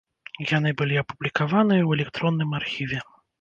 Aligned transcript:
Яны 0.57 0.71
былі 0.79 0.95
апублікаваныя 1.01 1.83
ў 1.85 1.91
электронным 1.99 2.57
архіве. 2.63 3.05